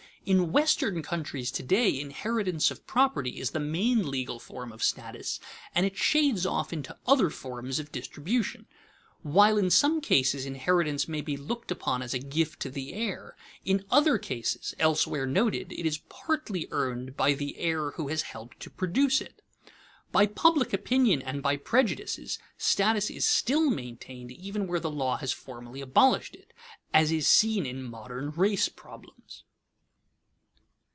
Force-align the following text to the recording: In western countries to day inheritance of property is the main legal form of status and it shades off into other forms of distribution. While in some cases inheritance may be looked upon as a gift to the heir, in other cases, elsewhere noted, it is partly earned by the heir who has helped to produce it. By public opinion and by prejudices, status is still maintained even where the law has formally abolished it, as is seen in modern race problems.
In 0.23 0.51
western 0.51 1.01
countries 1.01 1.49
to 1.49 1.63
day 1.63 1.99
inheritance 1.99 2.69
of 2.69 2.85
property 2.85 3.39
is 3.39 3.49
the 3.51 3.59
main 3.59 4.05
legal 4.07 4.37
form 4.37 4.71
of 4.71 4.83
status 4.83 5.39
and 5.73 5.83
it 5.83 5.97
shades 5.97 6.45
off 6.45 6.71
into 6.71 6.95
other 7.07 7.31
forms 7.31 7.79
of 7.79 7.91
distribution. 7.91 8.67
While 9.23 9.57
in 9.57 9.71
some 9.71 9.99
cases 9.99 10.45
inheritance 10.45 11.07
may 11.07 11.21
be 11.21 11.37
looked 11.37 11.71
upon 11.71 12.03
as 12.03 12.13
a 12.13 12.19
gift 12.19 12.59
to 12.59 12.69
the 12.69 12.93
heir, 12.93 13.35
in 13.65 13.83
other 13.89 14.19
cases, 14.19 14.75
elsewhere 14.77 15.25
noted, 15.25 15.71
it 15.71 15.87
is 15.87 15.97
partly 16.07 16.67
earned 16.69 17.17
by 17.17 17.33
the 17.33 17.57
heir 17.57 17.89
who 17.93 18.07
has 18.09 18.21
helped 18.21 18.59
to 18.59 18.69
produce 18.69 19.21
it. 19.21 19.41
By 20.11 20.27
public 20.27 20.71
opinion 20.71 21.23
and 21.23 21.41
by 21.41 21.57
prejudices, 21.57 22.37
status 22.59 23.09
is 23.09 23.25
still 23.25 23.71
maintained 23.71 24.31
even 24.33 24.67
where 24.67 24.79
the 24.79 24.91
law 24.91 25.17
has 25.17 25.31
formally 25.31 25.81
abolished 25.81 26.35
it, 26.35 26.53
as 26.93 27.11
is 27.11 27.27
seen 27.27 27.65
in 27.65 27.81
modern 27.81 28.29
race 28.29 28.69
problems. 28.69 29.45